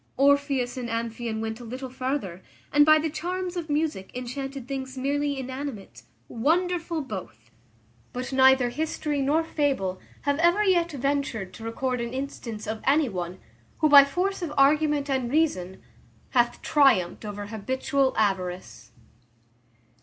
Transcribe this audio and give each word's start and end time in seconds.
Orpheus 0.17 0.77
and 0.77 0.89
Amphion 0.89 1.41
went 1.41 1.59
a 1.59 1.63
little 1.63 1.87
farther, 1.91 2.41
and 2.73 2.87
by 2.87 2.97
the 2.97 3.07
charms 3.07 3.55
of 3.55 3.69
music 3.69 4.09
enchanted 4.17 4.67
things 4.67 4.97
merely 4.97 5.37
inanimate. 5.39 6.01
Wonderful, 6.27 7.01
both! 7.03 7.51
but 8.11 8.33
neither 8.33 8.69
history 8.71 9.21
nor 9.21 9.43
fable 9.43 9.99
have 10.23 10.39
ever 10.39 10.63
yet 10.63 10.91
ventured 10.93 11.53
to 11.53 11.63
record 11.63 12.01
an 12.01 12.13
instance 12.15 12.65
of 12.65 12.81
any 12.83 13.09
one, 13.09 13.39
who, 13.77 13.89
by 13.89 14.03
force 14.03 14.41
of 14.41 14.51
argument 14.57 15.07
and 15.07 15.29
reason, 15.31 15.83
hath 16.31 16.63
triumphed 16.63 17.23
over 17.23 17.45
habitual 17.45 18.15
avarice. 18.17 18.89